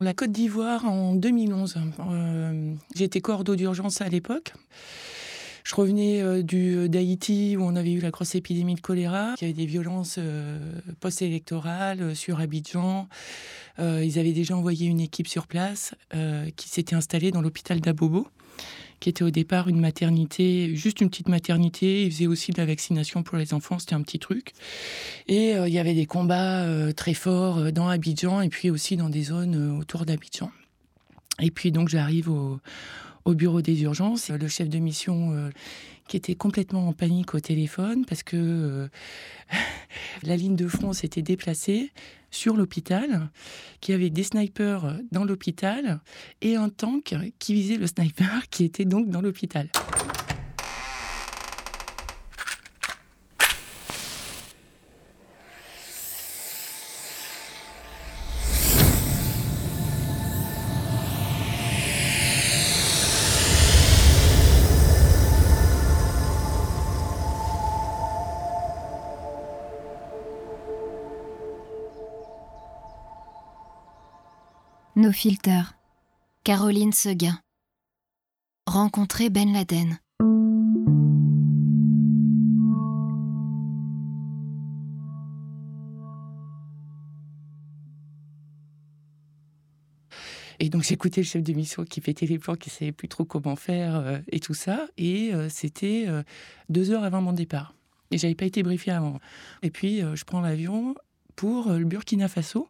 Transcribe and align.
La 0.00 0.12
Côte 0.12 0.32
d'Ivoire 0.32 0.84
en 0.84 1.14
2011. 1.14 1.76
Euh, 2.10 2.74
J'étais 2.94 3.20
cordeau 3.20 3.56
d'urgence 3.56 4.00
à 4.00 4.08
l'époque. 4.08 4.52
Je 5.64 5.74
revenais 5.74 6.20
euh, 6.20 6.42
du 6.42 6.88
d'Haïti 6.90 7.56
où 7.56 7.62
on 7.62 7.74
avait 7.74 7.92
eu 7.92 8.00
la 8.00 8.10
grosse 8.10 8.34
épidémie 8.34 8.74
de 8.74 8.80
choléra. 8.80 9.34
Il 9.40 9.42
y 9.42 9.44
avait 9.44 9.54
des 9.54 9.66
violences 9.66 10.16
euh, 10.18 10.58
post-électorales 11.00 12.02
euh, 12.02 12.14
sur 12.14 12.40
Abidjan. 12.40 13.08
Euh, 13.78 14.04
ils 14.04 14.18
avaient 14.18 14.32
déjà 14.32 14.56
envoyé 14.56 14.86
une 14.86 15.00
équipe 15.00 15.28
sur 15.28 15.46
place 15.46 15.94
euh, 16.14 16.50
qui 16.56 16.68
s'était 16.68 16.94
installée 16.94 17.30
dans 17.30 17.40
l'hôpital 17.40 17.80
d'Abobo, 17.80 18.28
qui 19.04 19.10
était 19.10 19.22
au 19.22 19.28
départ 19.28 19.68
une 19.68 19.80
maternité, 19.80 20.74
juste 20.74 21.02
une 21.02 21.10
petite 21.10 21.28
maternité. 21.28 22.04
Ils 22.04 22.10
faisaient 22.10 22.26
aussi 22.26 22.52
de 22.52 22.56
la 22.56 22.64
vaccination 22.64 23.22
pour 23.22 23.36
les 23.36 23.52
enfants, 23.52 23.78
c'était 23.78 23.94
un 23.94 24.00
petit 24.00 24.18
truc. 24.18 24.54
Et 25.28 25.54
euh, 25.54 25.68
il 25.68 25.74
y 25.74 25.78
avait 25.78 25.92
des 25.92 26.06
combats 26.06 26.62
euh, 26.62 26.90
très 26.92 27.12
forts 27.12 27.58
euh, 27.58 27.70
dans 27.70 27.86
Abidjan 27.90 28.40
et 28.40 28.48
puis 28.48 28.70
aussi 28.70 28.96
dans 28.96 29.10
des 29.10 29.24
zones 29.24 29.78
autour 29.78 30.06
d'Abidjan. 30.06 30.50
Et 31.38 31.50
puis 31.50 31.70
donc 31.70 31.90
j'arrive 31.90 32.30
au, 32.30 32.60
au 33.26 33.34
bureau 33.34 33.60
des 33.60 33.82
urgences. 33.82 34.30
Le 34.30 34.48
chef 34.48 34.70
de 34.70 34.78
mission 34.78 35.50
qui 36.08 36.16
était 36.16 36.34
complètement 36.34 36.88
en 36.88 36.94
panique 36.94 37.34
au 37.34 37.40
téléphone 37.40 38.06
parce 38.06 38.22
que 38.22 38.88
la 40.22 40.36
ligne 40.36 40.56
de 40.56 40.66
front 40.66 40.94
s'était 40.94 41.20
déplacée 41.20 41.92
sur 42.34 42.56
l'hôpital, 42.56 43.30
qui 43.80 43.92
avait 43.92 44.10
des 44.10 44.24
snipers 44.24 44.98
dans 45.12 45.24
l'hôpital 45.24 46.00
et 46.40 46.56
un 46.56 46.68
tank 46.68 47.14
qui 47.38 47.54
visait 47.54 47.76
le 47.76 47.86
sniper 47.86 48.48
qui 48.50 48.64
était 48.64 48.84
donc 48.84 49.08
dans 49.08 49.20
l'hôpital. 49.20 49.68
Nos 74.96 75.10
filters. 75.10 75.74
Caroline 76.44 76.92
Seguin. 76.92 77.40
Rencontrer 78.68 79.28
Ben 79.28 79.52
Laden. 79.52 79.98
Et 90.60 90.68
donc 90.68 90.84
j'écoutais 90.84 91.22
le 91.22 91.26
chef 91.26 91.42
de 91.42 91.52
mission 91.54 91.84
qui 91.84 92.00
pétait 92.00 92.26
les 92.26 92.38
plans, 92.38 92.54
qui 92.54 92.70
savait 92.70 92.92
plus 92.92 93.08
trop 93.08 93.24
comment 93.24 93.56
faire 93.56 93.96
euh, 93.96 94.18
et 94.30 94.38
tout 94.38 94.54
ça. 94.54 94.86
Et 94.96 95.34
euh, 95.34 95.48
c'était 95.48 96.04
euh, 96.06 96.22
deux 96.68 96.92
heures 96.92 97.02
avant 97.02 97.20
mon 97.20 97.32
départ. 97.32 97.74
Et 98.12 98.18
j'avais 98.18 98.36
pas 98.36 98.46
été 98.46 98.62
briefée 98.62 98.92
avant. 98.92 99.18
Et 99.62 99.70
puis 99.70 100.02
je 100.02 100.24
prends 100.24 100.40
l'avion 100.40 100.94
pour 101.34 101.72
le 101.72 101.84
Burkina 101.84 102.28
Faso 102.28 102.68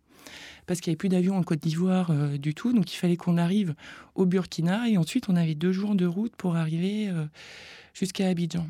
parce 0.67 0.80
qu'il 0.80 0.91
n'y 0.91 0.94
avait 0.94 0.98
plus 0.98 1.08
d'avion 1.08 1.36
en 1.36 1.42
Côte 1.42 1.61
d'Ivoire 1.61 2.11
euh, 2.11 2.36
du 2.39 2.55
tout. 2.55 2.72
Donc 2.72 2.92
il 2.92 2.97
fallait 2.97 3.17
qu'on 3.17 3.36
arrive 3.36 3.75
au 4.14 4.27
Burkina 4.27 4.89
et 4.89 4.97
ensuite 4.97 5.28
on 5.28 5.36
avait 5.36 5.55
deux 5.55 5.72
jours 5.72 5.94
de 5.94 6.06
route 6.06 6.34
pour 6.36 6.56
arriver 6.56 7.08
euh, 7.08 7.27
jusqu'à 7.92 8.28
Abidjan. 8.28 8.67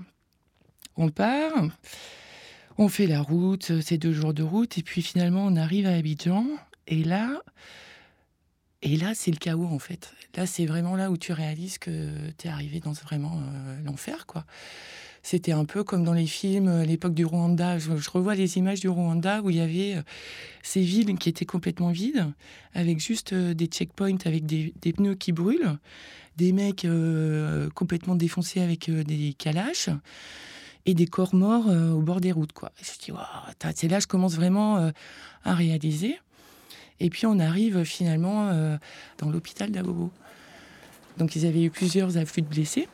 On 0.97 1.09
part, 1.09 1.53
on 2.79 2.89
fait 2.89 3.07
la 3.07 3.21
route, 3.21 3.71
euh, 3.71 3.81
ces 3.81 3.99
deux 3.99 4.13
jours 4.13 4.35
de 4.35 4.43
route, 4.43 4.79
et 4.79 4.83
puis 4.83 5.03
finalement 5.03 5.45
on 5.45 5.57
arrive 5.57 5.87
à 5.87 5.95
Abidjan. 5.95 6.47
Et 6.87 7.03
là, 7.03 7.43
et 8.83 8.97
là 8.97 9.13
c'est 9.15 9.31
le 9.31 9.39
chaos 9.39 9.67
en 9.67 9.79
fait. 9.79 10.13
Là 10.37 10.47
c'est 10.47 10.67
vraiment 10.67 10.97
là 10.97 11.11
où 11.11 11.17
tu 11.17 11.33
réalises 11.33 11.79
que 11.79 12.31
tu 12.39 12.49
es 12.49 12.51
arrivé 12.51 12.81
dans 12.81 12.93
vraiment 12.93 13.41
l'enfer 13.85 14.27
quoi. 14.27 14.45
C'était 15.25 15.53
un 15.53 15.65
peu 15.65 15.85
comme 15.85 16.05
dans 16.05 16.13
les 16.13 16.27
films 16.27 16.69
à 16.69 16.85
l'époque 16.85 17.15
du 17.15 17.25
Rwanda. 17.25 17.79
Je, 17.79 17.91
revois 18.11 18.35
les 18.35 18.59
images 18.59 18.81
du 18.81 18.91
Rwanda 18.91 19.41
où 19.41 19.49
il 19.49 19.57
y 19.57 19.61
avait 19.61 19.95
euh, 19.97 20.03
ces 20.63 20.83
villes 20.83 21.17
qui 21.17 21.31
étaient 21.31 21.47
complètement 21.47 21.91
vides, 21.91 22.27
avec 22.75 23.01
juste 23.01 23.33
euh, 23.33 23.55
des 23.55 23.65
checkpoints, 23.65 24.19
avec 24.27 24.45
des, 24.45 24.75
pneus 24.93 25.15
qui 25.15 25.33
brûlent, 25.33 25.79
des 26.37 26.53
mecs 26.53 26.85
euh, 26.85 27.71
complètement 27.71 28.17
défoncés 28.17 28.61
avec 28.61 28.91
euh, 28.91 29.03
des 29.03 29.33
calaches 29.33 29.89
et 30.85 30.93
des 30.93 31.07
corps 31.07 31.35
morts 31.35 31.71
euh, 31.71 31.91
au 31.93 32.03
bord 32.03 32.21
des 32.21 32.31
routes. 32.31 32.53
Quoi. 32.53 32.71
Je 32.83 32.91
me 32.91 33.17
dis, 33.17 33.23
t'as- 33.59 33.73
c'est 33.75 33.89
là 33.89 33.97
que 33.97 34.03
je 34.03 34.09
commence 34.09 34.35
vraiment 34.35 34.77
euh, 34.77 34.91
à 35.43 35.55
réaliser. 35.55 36.19
Et 37.01 37.09
puis 37.09 37.25
on 37.25 37.39
arrive 37.39 37.85
finalement 37.85 38.49
euh, 38.49 38.77
dans 39.17 39.31
l'hôpital 39.31 39.71
d'Abobo. 39.71 40.11
Donc 41.17 41.35
ils 41.35 41.47
avaient 41.47 41.63
eu 41.63 41.71
plusieurs 41.71 42.19
afflux 42.19 42.43
de 42.43 42.49
blessés. 42.49 42.89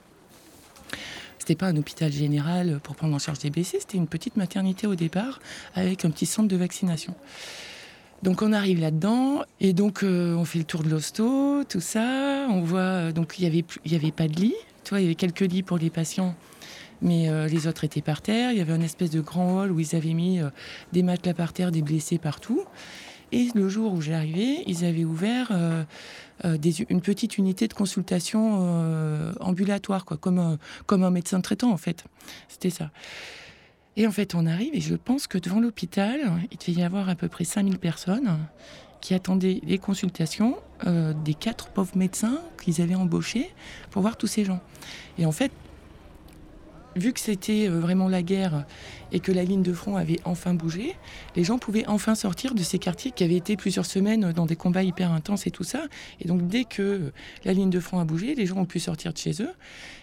C'était 1.41 1.55
pas 1.55 1.67
un 1.67 1.77
hôpital 1.77 2.13
général 2.13 2.81
pour 2.83 2.95
prendre 2.95 3.15
en 3.15 3.19
charge 3.19 3.39
des 3.39 3.49
blessés, 3.49 3.79
c'était 3.81 3.97
une 3.97 4.07
petite 4.07 4.37
maternité 4.37 4.87
au 4.87 4.95
départ 4.95 5.41
avec 5.75 6.05
un 6.05 6.11
petit 6.11 6.27
centre 6.27 6.49
de 6.49 6.57
vaccination. 6.57 7.15
Donc 8.23 8.43
on 8.43 8.53
arrive 8.53 8.79
là-dedans 8.79 9.43
et 9.59 9.73
donc 9.73 10.03
euh, 10.03 10.35
on 10.35 10.45
fait 10.45 10.59
le 10.59 10.67
tour 10.67 10.83
de 10.83 10.91
l'hosto, 10.91 11.65
tout 11.65 11.81
ça. 11.81 12.47
On 12.51 12.61
voit 12.61 12.81
euh, 12.81 13.13
donc 13.13 13.39
il 13.39 13.45
y 13.45 13.47
avait 13.47 13.65
il 13.87 13.93
y 13.93 13.97
avait 13.97 14.13
pas 14.13 14.29
de 14.29 14.35
lit. 14.35 14.55
Tu 14.85 14.91
vois, 14.91 15.01
il 15.01 15.05
y 15.05 15.07
avait 15.07 15.15
quelques 15.15 15.41
lits 15.41 15.63
pour 15.63 15.79
les 15.79 15.89
patients, 15.89 16.35
mais 17.01 17.31
euh, 17.31 17.49
les 17.49 17.67
autres 17.67 17.85
étaient 17.85 18.03
par 18.03 18.21
terre. 18.21 18.53
Il 18.53 18.59
y 18.59 18.61
avait 18.61 18.75
un 18.75 18.83
espèce 18.83 19.11
de 19.11 19.23
grand 19.23 19.63
hall 19.63 19.73
où 19.73 19.81
ils 19.81 19.97
avaient 19.97 20.13
mis 20.13 20.41
des 20.93 21.03
matelas 21.03 21.33
par 21.33 21.55
terre, 21.55 21.71
des 21.71 21.81
blessés 21.81 22.19
partout. 22.19 22.63
Et 23.33 23.49
le 23.55 23.69
jour 23.71 23.95
où 23.95 24.13
arrivé, 24.13 24.65
ils 24.67 24.85
avaient 24.85 25.05
ouvert 25.05 25.53
euh, 26.45 26.57
euh, 26.57 26.85
une 26.89 27.01
petite 27.01 27.39
unité 27.39 27.69
de 27.69 27.75
consultation 27.75 28.59
euh, 28.63 29.33
ambulatoire, 29.41 30.05
quoi, 30.05 30.17
comme, 30.17 30.39
un, 30.39 30.59
comme 30.87 31.03
un 31.05 31.11
médecin 31.11 31.41
traitant 31.41 31.71
en 31.71 31.77
fait. 31.77 32.05
C'était 32.49 32.71
ça. 32.71 32.91
Et 33.97 34.07
en 34.07 34.13
fait, 34.13 34.35
on 34.35 34.47
arrive 34.47 34.75
et 34.75 34.81
je 34.81 34.95
pense 34.95 35.27
que 35.27 35.37
devant 35.37 35.61
l'hôpital, 35.61 36.21
il 36.51 36.59
devait 36.59 36.81
y 36.81 36.83
avoir 36.83 37.09
à 37.09 37.15
peu 37.15 37.29
près 37.29 37.45
5000 37.45 37.79
personnes 37.79 38.39
qui 39.01 39.15
attendaient 39.15 39.61
les 39.65 39.79
consultations 39.79 40.57
euh, 40.87 41.13
des 41.25 41.35
quatre 41.35 41.69
pauvres 41.69 41.97
médecins 41.97 42.41
qu'ils 42.63 42.81
avaient 42.81 42.95
embauchés 42.95 43.51
pour 43.91 44.03
voir 44.03 44.17
tous 44.17 44.27
ces 44.27 44.45
gens. 44.45 44.61
Et 45.19 45.27
en 45.27 45.33
fait, 45.33 45.53
vu 46.97 47.13
que 47.13 47.21
c'était 47.21 47.69
euh, 47.69 47.79
vraiment 47.79 48.09
la 48.09 48.23
guerre 48.23 48.65
et 49.13 49.21
que 49.21 49.33
la 49.33 49.45
ligne 49.45 49.63
de 49.63 49.73
front 49.73 49.97
avait 49.97 50.21
enfin 50.25 50.55
bougé, 50.55 50.95
les 51.37 51.45
gens 51.45 51.59
pouvaient 51.59 51.87
enfin 51.87 52.15
sortir 52.15 52.55
de 52.55 52.63
ces 52.63 52.79
quartiers 52.79 53.11
qui 53.11 53.25
avaient 53.25 53.37
été 53.37 53.57
plusieurs 53.57 53.87
semaines 53.87 54.33
dans 54.33 54.47
des 54.47 54.57
combats 54.57 54.83
hyper 54.83 55.13
intenses 55.13 55.47
et 55.47 55.51
tout 55.51 55.65
ça. 55.65 55.87
Et 56.21 56.29
donc 56.29 56.47
dès 56.47 56.65
que 56.65 57.13
la 57.45 57.53
ligne 57.53 57.71
de 57.71 57.81
front 57.81 57.99
a 58.01 58.05
bougé, 58.05 58.35
les 58.35 58.47
gens 58.47 58.59
ont 58.59 58.67
pu 58.67 58.81
sortir 58.81 59.13
de 59.13 59.19
chez 59.19 59.43
eux. 59.43 59.53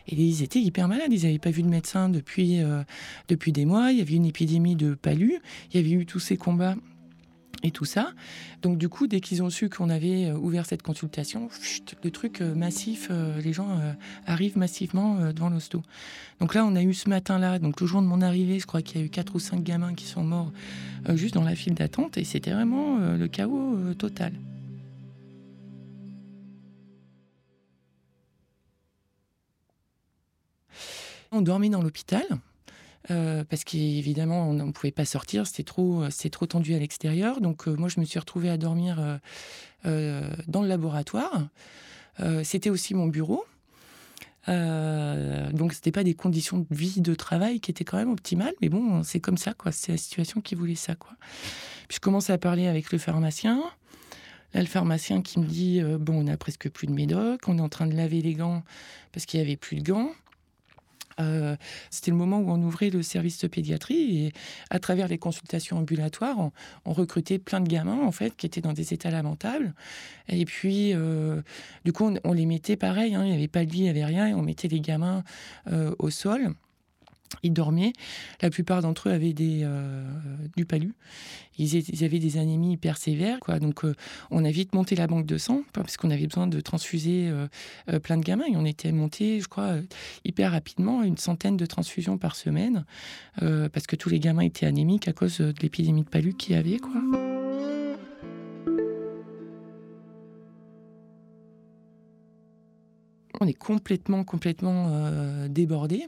Et 0.08 0.16
ils 0.16 0.44
étaient 0.44 0.60
hyper 0.60 0.88
malades, 0.88 1.12
ils 1.12 1.24
n'avaient 1.24 1.40
pas 1.40 1.52
vu 1.52 1.64
de 1.64 1.70
médecin 1.70 2.10
depuis, 2.10 2.62
euh, 2.62 2.84
depuis 3.28 3.52
des 3.52 3.66
mois, 3.66 3.92
il 3.92 4.00
y 4.00 4.02
avait 4.02 4.16
une 4.16 4.26
épidémie 4.26 4.76
de 4.76 4.94
palu, 4.94 5.40
il 5.72 5.82
y 5.82 5.84
avait 5.84 6.02
eu 6.02 6.06
tous 6.06 6.20
ces 6.20 6.38
combats 6.38 6.76
et 7.64 7.72
tout 7.72 7.86
ça. 7.86 8.12
Donc 8.62 8.78
du 8.78 8.90
coup, 8.90 9.08
dès 9.08 9.22
qu'ils 9.22 9.44
ont 9.44 9.50
su 9.50 9.70
qu'on 9.70 9.90
avait 9.90 10.26
euh, 10.26 10.38
ouvert 10.38 10.66
cette 10.66 10.82
consultation, 10.82 11.50
le 12.04 12.12
truc 12.12 12.42
euh, 12.42 12.54
massif, 12.54 13.08
euh, 13.10 13.40
les 13.42 13.54
gens 13.54 13.80
arrivent 14.26 14.58
massivement 14.58 15.32
devant 15.32 15.50
l'hosto. 15.50 15.82
Donc 16.40 16.54
là, 16.54 16.66
on 16.66 16.76
a 16.76 16.82
eu 16.82 16.94
ce 16.94 17.10
matin-là, 17.10 17.60
donc 17.60 17.82
le 17.82 17.88
jour 17.88 18.02
de 18.02 18.08
mon 18.08 18.22
arrivée, 18.22 18.60
je 18.60 18.66
crois 18.66 18.82
qu'il 18.82 19.00
y 19.00 19.04
a 19.04 19.06
eu 19.06 19.10
quatre 19.10 19.36
ou 19.36 19.40
cinq 19.40 19.64
gamins 19.64 19.94
qui 19.94 20.06
sont 20.06 20.24
morts 20.24 20.52
juste 21.16 21.34
dans 21.36 21.44
la 21.44 21.56
file 21.56 21.74
d'attente, 21.74 22.18
et 22.18 22.24
c'était 22.24 22.52
vraiment 22.52 22.98
le 22.98 23.28
chaos 23.28 23.78
total. 23.98 24.34
On 31.32 31.42
dormait 31.42 31.70
dans 31.70 31.82
l'hôpital. 31.82 32.26
Euh, 33.10 33.44
parce 33.44 33.64
qu'évidemment, 33.64 34.50
on 34.50 34.54
ne 34.54 34.72
pouvait 34.72 34.92
pas 34.92 35.06
sortir, 35.06 35.48
c'était 35.48 35.64
trop, 35.64 36.04
trop 36.32 36.46
tendu 36.46 36.74
à 36.76 36.80
l'extérieur. 36.80 37.42
Donc, 37.42 37.68
euh, 37.68 37.76
moi, 37.76 37.90
je 37.90 38.00
me 38.00 38.06
suis 38.06 38.20
retrouvée 38.20 38.50
à 38.50 38.58
dormir 38.58 39.20
euh, 39.86 40.30
dans 40.48 40.62
le 40.62 40.68
laboratoire. 40.68 41.48
C'était 42.44 42.72
aussi 42.72 42.96
mon 42.96 43.08
bureau. 43.08 43.46
Donc, 44.48 45.74
c'était 45.74 45.92
pas 45.92 46.04
des 46.04 46.16
conditions 46.16 46.60
de 46.60 46.66
vie, 46.72 47.00
de 47.00 47.14
travail 47.14 47.60
qui 47.60 47.70
étaient 47.70 47.84
quand 47.84 47.98
même 47.98 48.12
optimales. 48.12 48.56
Mais 48.62 48.70
bon, 48.70 49.04
c'est 49.04 49.20
comme 49.20 49.38
ça, 49.38 49.54
quoi. 49.54 49.72
C'est 49.72 49.92
la 49.92 49.98
situation 49.98 50.42
qui 50.42 50.56
voulait 50.56 50.76
ça, 50.76 50.96
quoi. 50.96 51.12
Puis, 51.88 51.98
je 51.98 52.00
commence 52.00 52.30
à 52.30 52.38
parler 52.38 52.68
avec 52.68 52.92
le 52.92 52.98
pharmacien. 52.98 53.62
Là, 54.54 54.62
le 54.62 54.68
pharmacien 54.68 55.22
qui 55.22 55.40
me 55.40 55.46
dit 55.46 55.82
Bon, 56.00 56.22
on 56.22 56.24
n'a 56.24 56.38
presque 56.38 56.70
plus 56.70 56.88
de 56.88 56.94
médoc, 56.94 57.42
on 57.48 57.60
est 57.60 57.62
en 57.62 57.70
train 57.70 57.86
de 57.86 57.96
laver 57.96 58.22
les 58.22 58.34
gants 58.34 58.64
parce 59.12 59.28
qu'il 59.28 59.40
n'y 59.40 59.46
avait 59.46 59.58
plus 59.58 59.78
de 59.78 59.84
gants. 59.84 60.12
Euh, 61.20 61.56
c'était 61.90 62.12
le 62.12 62.18
moment 62.18 62.40
où 62.40 62.52
on 62.52 62.62
ouvrait 62.62 62.90
le 62.90 63.02
service 63.02 63.40
de 63.40 63.48
pédiatrie 63.48 64.26
et 64.26 64.34
à 64.70 64.80
travers 64.80 65.08
les 65.08 65.18
consultations 65.18 65.78
ambulatoires, 65.78 66.38
on, 66.86 66.94
recrutait 66.94 67.40
plein 67.40 67.62
de 67.62 67.68
gamins 67.68 68.00
en 68.04 68.12
fait 68.12 68.36
qui 68.36 68.46
étaient 68.46 68.62
dans 68.62 68.74
des 68.74 68.94
états 68.94 69.12
lamentables. 69.12 69.74
Et 70.30 70.46
puis, 70.46 70.94
euh, 70.94 71.42
du 71.86 71.94
coup, 71.94 72.06
on, 72.06 72.16
on 72.24 72.34
les 72.34 72.46
mettait 72.46 72.76
pareil. 72.76 73.16
hein, 73.16 73.24
il 73.24 73.30
n'y 73.30 73.36
avait 73.36 73.48
pas 73.48 73.66
de 73.66 73.72
lit, 73.72 73.80
il 73.80 73.84
n'y 73.84 73.90
avait 73.90 74.06
rien. 74.06 74.28
Et 74.28 74.34
on 74.34 74.42
mettait 74.42 74.68
les 74.68 74.82
gamins 74.82 75.24
euh, 75.72 75.94
au 76.00 76.10
sol. 76.10 76.54
Ils 77.44 77.54
dormaient. 77.54 77.94
La 78.42 78.50
plupart 78.50 78.82
d'entre 78.82 79.10
eux 79.10 79.12
avaient 79.12 79.34
des, 79.34 79.62
euh, 79.64 80.04
du 80.56 80.66
palu. 80.66 80.94
Ils, 81.58 82.04
avaient 82.04 82.20
des 82.20 82.38
anémies 82.38 82.74
hyper 82.74 82.98
sévères. 82.98 83.40
Quoi. 83.40 83.60
Donc, 83.60 83.84
euh, 83.84 83.94
on 84.32 84.46
a 84.46 84.52
vite 84.52 84.74
monté 84.74 84.96
la 84.96 85.08
banque 85.08 85.26
de 85.26 85.38
sang 85.38 85.64
parce 85.74 85.98
qu'on 85.98 86.12
avait 86.12 86.28
besoin 86.28 86.48
de 86.48 86.60
transfuser 86.62 87.30
euh, 87.30 88.00
plein 88.00 88.18
de 88.18 88.24
gamins. 88.24 88.46
Et 88.50 88.56
on 88.56 88.66
était 88.66 88.92
monté, 88.92 89.42
je 89.42 89.48
crois, 89.48 89.76
hyper 90.24 90.52
rapidement, 90.52 91.04
une 91.04 91.18
centaine 91.18 91.58
de 91.58 91.66
transfusions 91.66 92.18
par 92.18 92.36
semaine 92.36 92.86
parce 93.40 93.88
que 93.88 93.96
tous 93.96 94.10
les 94.10 94.20
gamins 94.20 94.42
étaient 94.42 94.66
anémiques 94.66 95.08
à 95.08 95.14
cause 95.14 95.38
de 95.40 95.54
l'épidémie 95.62 96.04
de 96.04 96.10
palu 96.10 96.34
qu'il 96.34 96.56
y 96.56 96.58
avait. 96.58 96.80
Quoi. 96.80 96.94
On 103.40 103.48
est 103.48 103.54
complètement, 103.54 104.24
complètement 104.24 105.48
débordés. 105.50 106.08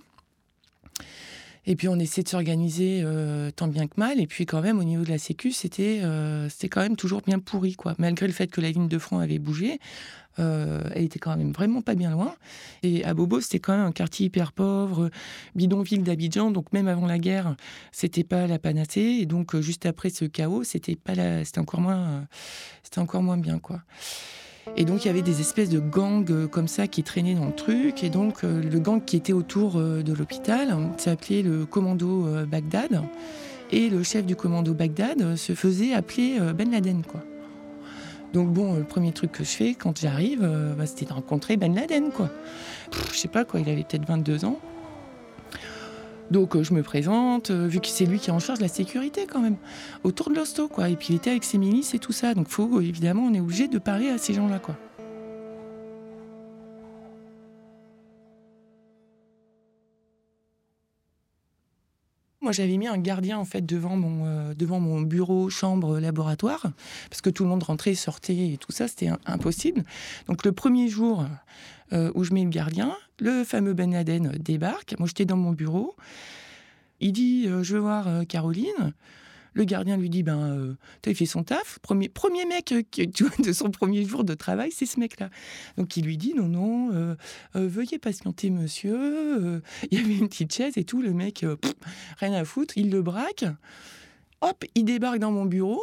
Et 1.70 1.76
puis 1.76 1.88
on 1.88 2.00
essaie 2.00 2.24
de 2.24 2.28
s'organiser 2.28 3.02
euh, 3.04 3.52
tant 3.52 3.68
bien 3.68 3.88
que 3.88 3.94
mal. 3.98 4.20
Et 4.20 4.26
puis 4.26 4.48
quand 4.48 4.62
même 4.62 4.80
au 4.80 4.84
niveau 4.84 5.04
de 5.04 5.10
la 5.10 5.20
Sécu, 5.20 5.52
c'était 5.52 6.02
euh, 6.02 6.50
c'était 6.50 6.68
quand 6.68 6.82
même 6.82 6.96
toujours 6.96 7.22
bien 7.22 7.38
pourri 7.38 7.76
quoi. 7.76 7.94
Malgré 8.00 8.26
le 8.26 8.34
fait 8.34 8.48
que 8.48 8.60
la 8.60 8.72
ligne 8.72 8.88
de 8.88 8.98
front 8.98 9.20
avait 9.20 9.38
bougé, 9.38 9.80
euh, 10.40 10.82
elle 10.96 11.04
était 11.04 11.20
quand 11.20 11.38
même 11.38 11.52
vraiment 11.52 11.84
pas 11.84 11.94
bien 11.94 12.10
loin. 12.10 12.34
Et 12.82 13.06
à 13.06 13.14
Bobo, 13.14 13.40
c'était 13.40 13.60
quand 13.60 13.78
même 13.78 13.86
un 13.86 13.92
quartier 13.92 14.26
hyper 14.26 14.52
pauvre, 14.52 15.12
bidonville 15.54 16.02
d'Abidjan. 16.02 16.50
Donc 16.50 16.74
même 16.74 16.88
avant 16.88 17.06
la 17.06 17.20
guerre, 17.20 17.56
c'était 17.92 18.24
pas 18.24 18.48
la 18.48 18.58
panacée. 18.58 19.20
Et 19.22 19.28
donc 19.28 19.56
juste 19.60 19.86
après 19.86 20.10
ce 20.10 20.26
chaos, 20.26 20.64
c'était 20.64 20.98
encore 21.58 21.82
moins, 21.82 22.26
encore 22.98 23.22
moins 23.22 23.38
bien 23.38 23.60
quoi. 23.60 23.84
Et 24.78 24.86
donc 24.86 25.04
il 25.04 25.08
y 25.08 25.10
avait 25.10 25.22
des 25.22 25.42
espèces 25.42 25.70
de 25.70 25.80
gangs 25.80 26.30
euh, 26.30 26.48
comme 26.48 26.68
ça 26.68 26.88
qui 26.88 27.04
traînaient 27.04 27.36
dans 27.36 27.46
le 27.46 27.54
truc. 27.54 28.04
Et 28.04 28.10
donc 28.10 28.44
euh, 28.44 28.62
le 28.62 28.80
gang 28.80 29.04
qui 29.04 29.16
était 29.16 29.34
autour 29.34 29.78
euh, 29.78 30.02
de 30.02 30.14
l'hôpital 30.14 30.76
s'appelait 30.98 31.42
le 31.42 31.66
commando 31.66 32.28
Bagdad. 32.48 33.04
Et 33.72 33.90
le 33.90 34.02
chef 34.04 34.26
du 34.26 34.36
commando 34.36 34.74
Bagdad 34.74 35.36
se 35.36 35.54
faisait 35.54 35.94
appeler 35.94 36.40
Ben 36.56 36.72
Laden, 36.72 37.04
quoi. 37.04 37.22
Donc 38.34 38.52
bon, 38.52 38.76
le 38.76 38.84
premier 38.84 39.12
truc 39.12 39.32
que 39.32 39.44
je 39.44 39.50
fais 39.50 39.74
quand 39.76 40.00
j'arrive, 40.00 40.42
bah, 40.76 40.88
c'était 40.88 41.06
de 41.06 41.14
rencontrer 41.14 41.56
Ben 41.56 41.76
Laden, 41.76 42.10
quoi. 42.10 42.30
je 43.12 43.18
sais 43.18 43.28
pas 43.28 43.46
quoi, 43.46 43.60
il 43.60 43.70
avait 43.70 43.84
peut-être 43.84 44.08
22 44.08 44.46
ans. 44.46 44.60
Donc 46.32 46.56
euh, 46.56 46.64
je 46.64 46.74
me 46.74 46.84
présente, 46.84 47.52
euh, 47.52 47.68
vu 47.68 47.80
que 47.80 47.88
c'est 47.88 48.06
lui 48.06 48.20
qui 48.20 48.30
est 48.30 48.34
en 48.34 48.40
charge 48.40 48.60
de 48.60 48.64
la 48.64 48.70
sécurité 48.70 49.26
quand 49.26 49.40
même, 49.40 49.58
autour 50.04 50.30
de 50.30 50.36
l'hosto, 50.36 50.68
quoi. 50.68 50.90
Et 50.90 50.96
puis 50.96 51.08
il 51.12 51.16
était 51.16 51.32
avec 51.32 51.44
ses 51.44 51.58
milices 51.58 51.94
et 51.94 52.00
tout 52.00 52.12
ça. 52.12 52.34
Donc 52.34 52.48
faut, 52.48 52.82
évidemment, 52.82 53.24
on 53.24 53.34
est 53.34 53.40
obligé 53.40 53.68
de 53.68 53.80
parler 53.80 54.10
à 54.10 54.18
ces 54.18 54.34
gens-là, 54.34 54.60
quoi. 54.60 54.76
Moi, 62.50 62.54
j'avais 62.56 62.78
mis 62.78 62.88
un 62.88 62.98
gardien 62.98 63.38
en 63.38 63.46
fait 63.46 63.64
devant 63.64 63.96
mon, 63.96 64.26
euh, 64.26 64.56
devant 64.56 64.80
mon 64.80 65.02
bureau, 65.02 65.52
chambre, 65.52 66.00
laboratoire, 66.00 66.72
parce 67.08 67.22
que 67.22 67.30
tout 67.30 67.44
le 67.44 67.50
monde 67.50 67.62
rentrait, 67.62 67.94
sortait 67.94 68.54
et 68.54 68.58
tout 68.58 68.72
ça, 68.72 68.88
c'était 68.88 69.12
impossible. 69.28 69.84
Donc 70.26 70.44
le 70.44 70.52
premier 70.52 70.88
jour, 70.88 71.28
euh, 71.94 72.12
où 72.16 72.24
je 72.24 72.34
mets 72.34 72.44
le 72.44 72.50
gardien. 72.50 72.98
Le 73.20 73.44
fameux 73.44 73.76
Ben 73.76 73.92
Laden 73.92 74.32
débarque. 74.40 74.96
Moi, 74.98 75.08
j'étais 75.08 75.26
dans 75.26 75.38
mon 75.38 75.52
bureau. 75.52 75.96
Il 77.02 77.14
dit 77.14 77.46
euh, 77.48 77.62
Je 77.62 77.76
veux 77.76 77.82
voir 77.82 78.26
Caroline. 78.28 78.94
Le 79.54 79.64
gardien 79.64 79.98
lui 79.98 80.10
dit 80.10 80.24
Ben, 80.24 80.76
tu 81.02 81.10
as 81.10 81.14
fait 81.14 81.26
son 81.26 81.44
taf. 81.44 81.80
Premier, 81.80 82.10
mec 82.46 82.74
de 82.74 83.54
son 83.54 83.72
premier 83.72 84.06
jour 84.06 84.24
de 84.24 84.34
travail, 84.34 84.72
c'est 84.72 84.86
ce 84.86 85.00
mec-là. 85.00 85.30
Donc 85.78 85.98
il 85.98 86.06
lui 86.06 86.18
dit 86.18 86.34
Non, 86.36 86.48
non, 86.48 87.16
veuillez 87.54 88.00
patienter, 88.00 88.50
monsieur. 88.50 89.62
Il 89.92 90.00
y 90.00 90.04
avait 90.04 90.18
une 90.18 90.30
petite 90.30 90.54
chaise 90.54 90.78
et 90.78 90.84
tout. 90.84 91.02
Le 91.02 91.14
mec, 91.14 91.46
rien 92.18 92.34
à 92.34 92.46
foutre. 92.46 92.78
Il 92.78 92.92
le 92.92 93.02
braque. 93.02 93.46
Hop, 94.42 94.64
il 94.76 94.86
débarque 94.86 95.20
dans 95.20 95.32
mon 95.32 95.46
bureau. 95.46 95.82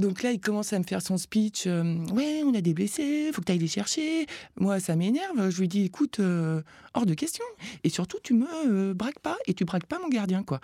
Donc 0.00 0.22
là, 0.22 0.32
il 0.32 0.40
commence 0.40 0.72
à 0.72 0.78
me 0.78 0.84
faire 0.84 1.02
son 1.02 1.18
speech. 1.18 1.66
Euh, 1.66 1.82
ouais, 2.14 2.42
on 2.44 2.54
a 2.54 2.62
des 2.62 2.72
blessés, 2.72 3.30
faut 3.34 3.42
que 3.42 3.46
tu 3.46 3.52
ailles 3.52 3.58
les 3.58 3.68
chercher. 3.68 4.26
Moi, 4.56 4.80
ça 4.80 4.96
m'énerve. 4.96 5.50
Je 5.50 5.60
lui 5.60 5.68
dis, 5.68 5.84
écoute, 5.84 6.20
euh, 6.20 6.62
hors 6.94 7.04
de 7.04 7.12
question. 7.12 7.44
Et 7.84 7.90
surtout, 7.90 8.16
tu 8.22 8.32
me 8.32 8.46
euh, 8.66 8.94
braques 8.94 9.18
pas 9.18 9.36
et 9.46 9.52
tu 9.52 9.66
braques 9.66 9.86
pas 9.86 9.98
mon 9.98 10.08
gardien, 10.08 10.42
quoi. 10.42 10.60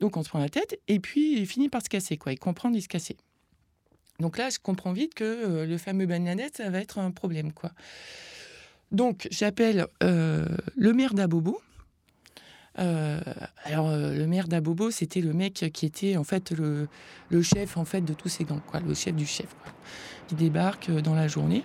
Donc 0.00 0.16
on 0.16 0.22
se 0.22 0.28
prend 0.28 0.38
la 0.38 0.48
tête 0.48 0.80
et 0.88 0.98
puis 0.98 1.38
il 1.38 1.46
finit 1.46 1.68
par 1.68 1.82
se 1.82 1.88
casser, 1.88 2.16
quoi. 2.16 2.32
Il 2.32 2.38
comprend 2.38 2.70
il 2.72 2.82
se 2.82 2.88
casser. 2.88 3.16
Donc 4.18 4.36
là, 4.36 4.50
je 4.50 4.58
comprends 4.58 4.92
vite 4.92 5.14
que 5.14 5.64
le 5.64 5.78
fameux 5.78 6.06
Bernadette, 6.06 6.58
ça 6.58 6.68
va 6.68 6.80
être 6.80 6.98
un 6.98 7.10
problème, 7.10 7.52
quoi. 7.52 7.72
Donc 8.92 9.28
j'appelle 9.30 9.86
le 10.00 10.92
maire 10.92 11.14
d'Abobo, 11.14 11.60
euh, 12.78 13.20
alors 13.64 13.88
euh, 13.88 14.14
le 14.14 14.26
maire 14.26 14.48
d'Abobo, 14.48 14.90
c'était 14.90 15.20
le 15.20 15.32
mec 15.32 15.64
qui 15.72 15.86
était 15.86 16.16
en 16.16 16.24
fait 16.24 16.52
le, 16.52 16.88
chef 17.42 17.76
en 17.76 17.84
fait 17.84 18.00
de 18.00 18.14
tous 18.14 18.28
ces 18.28 18.44
gangs, 18.44 18.60
quoi, 18.66 18.80
le 18.80 18.94
chef 18.94 19.14
du 19.14 19.26
chef. 19.26 19.48
Il 20.30 20.36
débarque 20.36 20.88
euh, 20.88 21.00
dans 21.00 21.14
la 21.14 21.28
journée 21.28 21.64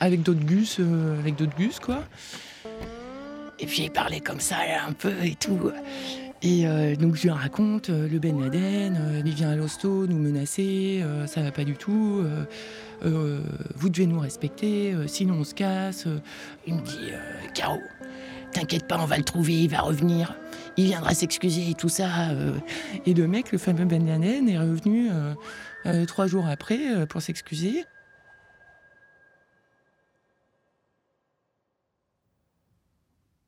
avec 0.00 0.22
d'autres 0.22 0.44
gus, 0.44 0.80
avec 1.20 1.36
d'autres 1.36 1.56
gus 1.56 1.78
quoi. 1.78 2.04
Et 3.58 3.66
puis 3.66 3.82
il 3.84 3.90
parlait 3.90 4.20
comme 4.20 4.40
ça 4.40 4.56
un 4.86 4.92
peu 4.92 5.12
et 5.22 5.34
tout. 5.34 5.70
Et 6.42 6.64
donc 6.96 7.16
je 7.16 7.22
lui 7.22 7.30
raconte 7.30 7.88
le 7.88 8.18
Ben 8.18 8.38
Laden, 8.38 9.22
il 9.24 9.34
vient 9.34 9.50
à 9.50 9.56
l'hosto 9.56 10.06
nous 10.06 10.18
menacer, 10.18 11.02
ça 11.26 11.42
va 11.42 11.50
pas 11.50 11.64
du 11.64 11.74
tout. 11.74 12.22
vous 13.02 13.88
devez 13.88 14.06
nous 14.06 14.20
respecter, 14.20 14.94
sinon 15.06 15.36
on 15.40 15.44
se 15.44 15.54
casse. 15.54 16.06
Il 16.66 16.74
me 16.74 16.82
dit 16.82 17.10
Caro, 17.54 17.80
T'inquiète 18.56 18.86
pas, 18.86 18.98
on 18.98 19.04
va 19.04 19.18
le 19.18 19.22
trouver, 19.22 19.64
il 19.64 19.68
va 19.68 19.82
revenir. 19.82 20.34
Il 20.78 20.86
viendra 20.86 21.12
s'excuser 21.12 21.68
et 21.68 21.74
tout 21.74 21.90
ça. 21.90 22.30
Euh. 22.30 22.52
Et 23.04 23.12
le 23.12 23.26
mec, 23.28 23.52
le 23.52 23.58
fameux 23.58 23.84
Ben 23.84 24.06
Laden, 24.06 24.48
est 24.48 24.58
revenu 24.58 25.10
euh, 25.10 25.34
euh, 25.84 26.06
trois 26.06 26.26
jours 26.26 26.46
après 26.46 27.06
pour 27.06 27.20
s'excuser. 27.20 27.84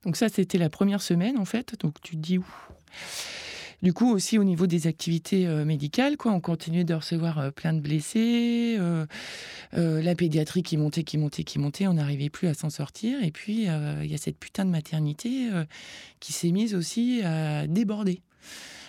Donc 0.04 0.16
ça, 0.16 0.28
c'était 0.28 0.58
la 0.58 0.70
première 0.70 1.02
semaine 1.02 1.38
en 1.38 1.44
fait. 1.44 1.74
Donc 1.80 2.00
tu 2.02 2.16
te 2.16 2.20
dis, 2.20 2.38
où 2.38 2.46
du 3.82 3.92
coup, 3.92 4.12
aussi 4.12 4.38
au 4.38 4.44
niveau 4.44 4.66
des 4.66 4.88
activités 4.88 5.46
euh, 5.46 5.64
médicales, 5.64 6.16
quoi, 6.16 6.32
on 6.32 6.40
continuait 6.40 6.82
de 6.82 6.94
recevoir 6.94 7.38
euh, 7.38 7.50
plein 7.52 7.72
de 7.72 7.80
blessés, 7.80 8.76
euh, 8.78 9.06
la 9.72 10.14
pédiatrie 10.16 10.64
qui 10.64 10.76
montait, 10.76 11.04
qui 11.04 11.16
montait, 11.16 11.44
qui 11.44 11.60
montait, 11.60 11.86
on 11.86 11.94
n'arrivait 11.94 12.30
plus 12.30 12.48
à 12.48 12.54
s'en 12.54 12.70
sortir. 12.70 13.22
Et 13.22 13.30
puis, 13.30 13.66
il 13.66 14.10
y 14.10 14.14
a 14.14 14.18
cette 14.18 14.38
putain 14.38 14.64
de 14.64 14.70
maternité 14.70 15.48
qui 16.20 16.32
s'est 16.32 16.50
mise 16.50 16.74
aussi 16.74 17.22
à 17.22 17.66
déborder. 17.66 18.22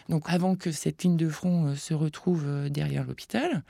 Donc, 0.10 0.24
avant 0.26 0.56
que 0.56 0.72
cette 0.72 1.04
ligne 1.04 1.18
de 1.18 1.30
front 1.30 1.76
se 1.76 1.94
retrouve 1.94 2.70
derrière 2.70 3.06
l'hôpital, 3.06 3.64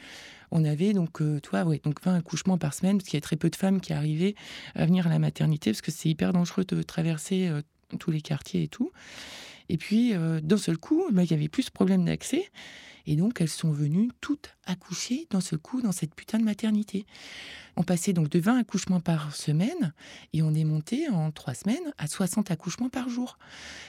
on 0.51 0.65
avait 0.65 0.94
donc, 0.94 1.21
toi, 1.44 1.63
ouais, 1.63 1.80
donc 1.83 2.01
20 2.03 2.15
accouchements 2.15 2.57
par 2.57 2.73
semaine, 2.73 2.97
parce 2.97 3.09
qu'il 3.09 3.18
y 3.18 3.21
a 3.21 3.21
très 3.21 3.35
peu 3.35 3.49
de 3.49 3.56
femmes 3.56 3.81
qui 3.81 3.94
arrivaient 3.94 4.35
à 4.73 4.85
venir 4.85 5.06
à 5.06 5.09
la 5.09 5.19
maternité, 5.19 5.71
parce 5.71 5.81
que 5.81 5.92
c'est 5.92 6.09
hyper 6.09 6.33
dangereux 6.33 6.64
de 6.64 6.81
traverser 6.81 7.52
tous 7.99 8.09
les 8.09 8.21
quartiers 8.21 8.64
et 8.64 8.68
tout. 8.68 8.92
Et 9.69 9.78
puis, 9.78 10.14
euh, 10.14 10.42
d'un 10.42 10.57
seul 10.57 10.78
coup, 10.78 11.06
bah, 11.11 11.23
il 11.23 11.31
y 11.31 11.33
avait 11.33 11.47
plus 11.47 11.66
de 11.66 11.71
problème 11.71 12.06
d'accès. 12.06 12.49
Et 13.06 13.16
donc, 13.16 13.42
elles 13.42 13.49
sont 13.49 13.71
venues 13.71 14.11
toutes 14.21 14.56
accoucher 14.66 15.28
d'un 15.31 15.42
seul 15.42 15.57
coup 15.57 15.81
dans 15.81 15.92
cette 15.92 16.14
putain 16.14 16.38
de 16.38 16.44
maternité. 16.44 17.06
On 17.76 17.83
passait 17.83 18.14
donc 18.14 18.30
de 18.30 18.40
20 18.40 18.59
accouchements 18.59 18.99
par 18.99 19.35
semaine 19.35 19.94
et 20.33 20.44
on 20.44 20.54
est 20.54 20.64
monté 20.64 21.07
en 21.09 21.31
trois 21.31 21.54
semaines 21.54 21.94
à 21.97 22.07
60 22.07 22.52
accouchements 22.52 22.90
par 22.90 23.09
jour. 23.09 23.40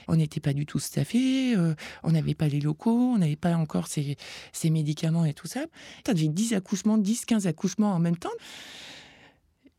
On 0.08 0.16
n'était 0.16 0.40
pas 0.40 0.52
du 0.52 0.64
tout 0.64 0.78
staffé, 0.78 1.54
euh, 1.56 1.74
on 2.02 2.12
n'avait 2.12 2.34
pas 2.34 2.48
les 2.48 2.60
locaux, 2.60 3.12
on 3.14 3.18
n'avait 3.18 3.36
pas 3.36 3.56
encore 3.56 3.88
ces, 3.88 4.16
médicaments 4.64 5.24
et 5.24 5.34
tout 5.34 5.48
ça. 5.48 5.66
Avais 6.06 6.28
10 6.28 6.54
accouchements, 6.54 6.96
10, 6.96 7.24
15 7.26 7.46
accouchements 7.46 7.92
en 7.92 7.98
même 7.98 8.16
temps. 8.16 8.30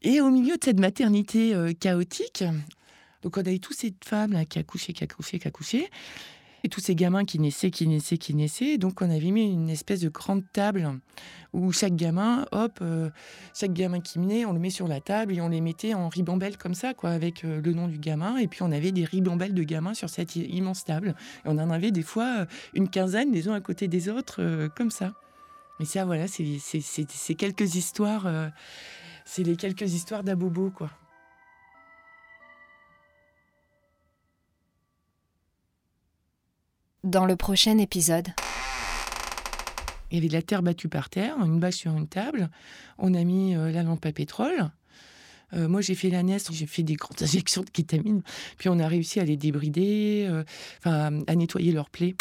Et 0.03 0.19
au 0.21 0.29
milieu 0.29 0.57
de 0.57 0.63
cette 0.63 0.79
maternité 0.79 1.55
euh, 1.55 1.73
chaotique, 1.73 2.43
donc 3.21 3.37
on 3.37 3.41
avait 3.41 3.59
tous 3.59 3.73
ces 3.73 3.93
femmes 4.03 4.33
là 4.33 4.45
qui 4.45 4.59
accouchaient, 4.59 4.93
qui 4.93 5.03
accouchaient, 5.03 5.39
qui 5.39 5.47
accouchaient. 5.47 5.89
Et 6.63 6.69
tous 6.69 6.79
ces 6.79 6.93
gamins 6.93 7.25
qui 7.25 7.39
naissaient, 7.39 7.71
qui 7.71 7.87
naissaient, 7.87 8.19
qui 8.19 8.35
naissaient. 8.35 8.77
Donc 8.77 9.01
on 9.01 9.09
avait 9.09 9.31
mis 9.31 9.51
une 9.51 9.69
espèce 9.69 10.01
de 10.01 10.09
grande 10.09 10.43
table 10.53 10.99
où 11.53 11.71
chaque 11.71 11.95
gamin, 11.95 12.45
hop, 12.51 12.77
euh, 12.81 13.09
chaque 13.55 13.73
gamin 13.73 13.99
qui 13.99 14.19
naît, 14.19 14.45
on 14.45 14.53
le 14.53 14.59
met 14.59 14.69
sur 14.69 14.87
la 14.87 15.01
table 15.01 15.33
et 15.33 15.41
on 15.41 15.49
les 15.49 15.59
mettait 15.59 15.95
en 15.95 16.07
ribambelle 16.07 16.57
comme 16.57 16.75
ça, 16.75 16.93
quoi, 16.93 17.09
avec 17.09 17.43
euh, 17.43 17.61
le 17.61 17.73
nom 17.73 17.87
du 17.87 17.97
gamin. 17.97 18.37
Et 18.37 18.47
puis 18.47 18.61
on 18.61 18.71
avait 18.71 18.91
des 18.91 19.05
ribambelles 19.05 19.55
de 19.55 19.63
gamins 19.63 19.95
sur 19.95 20.09
cette 20.09 20.35
immense 20.35 20.85
table. 20.85 21.15
Et 21.45 21.47
on 21.47 21.57
en 21.57 21.71
avait 21.71 21.91
des 21.91 22.03
fois 22.03 22.41
euh, 22.41 22.45
une 22.75 22.89
quinzaine, 22.89 23.31
les 23.31 23.47
uns 23.47 23.53
à 23.53 23.61
côté 23.61 23.87
des 23.87 24.07
autres, 24.09 24.69
comme 24.75 24.91
ça. 24.91 25.13
Mais 25.79 25.85
ça, 25.85 26.05
voilà, 26.05 26.27
c'est 26.27 27.35
quelques 27.35 27.75
histoires, 27.75 28.31
c'est 29.25 29.41
les 29.41 29.55
quelques 29.55 29.93
histoires 29.93 30.23
d'Abobo, 30.23 30.69
quoi. 30.69 30.91
Dans 37.03 37.25
le 37.25 37.35
prochain 37.35 37.77
épisode. 37.77 38.27
Il 40.11 40.15
y 40.15 40.17
avait 40.17 40.27
de 40.27 40.33
la 40.33 40.41
terre 40.41 40.61
battue 40.61 40.87
par 40.87 41.09
terre, 41.09 41.35
une 41.43 41.59
bâche 41.59 41.75
sur 41.75 41.95
une 41.95 42.07
table. 42.07 42.49
On 42.97 43.13
a 43.13 43.23
mis 43.23 43.55
euh, 43.55 43.71
la 43.71 43.83
lampe 43.83 44.05
à 44.05 44.11
pétrole. 44.11 44.69
moi, 45.53 45.81
j'ai 45.81 45.95
fait 45.95 46.09
la 46.09 46.23
NES, 46.23 46.37
j'ai 46.51 46.65
fait 46.65 46.83
des 46.83 46.95
grandes 46.95 47.17
injections 47.21 47.63
de 47.63 47.69
kétamine. 47.69 48.21
Puis 48.57 48.69
on 48.69 48.79
a 48.79 48.87
réussi 48.87 49.19
à 49.19 49.25
les 49.25 49.35
débrider, 49.35 50.29
enfin, 50.79 51.19
à 51.27 51.35
nettoyer 51.35 51.71
leurs 51.71 51.89
plaies. 51.89 52.15